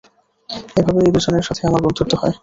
এভাবেই 0.79 1.03
এই 1.05 1.13
দুজনের 1.15 1.45
সাথে 1.47 1.61
আমার 1.67 1.81
বন্ধুত্ব 1.85 2.13
হয়। 2.21 2.35